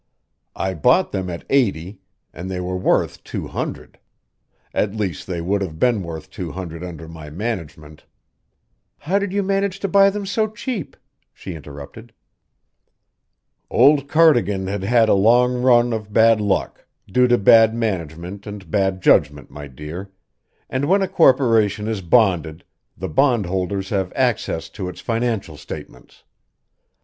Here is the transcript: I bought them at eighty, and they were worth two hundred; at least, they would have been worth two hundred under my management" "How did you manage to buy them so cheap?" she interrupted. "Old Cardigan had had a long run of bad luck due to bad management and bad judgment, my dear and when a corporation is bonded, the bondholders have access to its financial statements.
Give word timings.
I 0.55 0.73
bought 0.73 1.11
them 1.11 1.29
at 1.29 1.45
eighty, 1.47 1.99
and 2.33 2.49
they 2.49 2.59
were 2.59 2.75
worth 2.75 3.23
two 3.23 3.45
hundred; 3.45 3.99
at 4.73 4.95
least, 4.95 5.27
they 5.27 5.41
would 5.41 5.61
have 5.61 5.77
been 5.77 6.01
worth 6.01 6.31
two 6.31 6.53
hundred 6.53 6.83
under 6.83 7.07
my 7.07 7.29
management" 7.29 8.05
"How 9.01 9.19
did 9.19 9.31
you 9.31 9.43
manage 9.43 9.79
to 9.81 9.87
buy 9.87 10.09
them 10.09 10.25
so 10.25 10.47
cheap?" 10.47 10.97
she 11.35 11.53
interrupted. 11.53 12.13
"Old 13.69 14.07
Cardigan 14.07 14.65
had 14.65 14.81
had 14.83 15.07
a 15.07 15.13
long 15.13 15.61
run 15.61 15.93
of 15.93 16.11
bad 16.11 16.41
luck 16.41 16.87
due 17.07 17.27
to 17.27 17.37
bad 17.37 17.75
management 17.75 18.47
and 18.47 18.71
bad 18.71 19.03
judgment, 19.03 19.51
my 19.51 19.67
dear 19.67 20.09
and 20.67 20.85
when 20.85 21.03
a 21.03 21.07
corporation 21.07 21.87
is 21.87 22.01
bonded, 22.01 22.63
the 22.97 23.07
bondholders 23.07 23.89
have 23.89 24.11
access 24.15 24.67
to 24.69 24.89
its 24.89 24.99
financial 24.99 25.57
statements. 25.57 26.23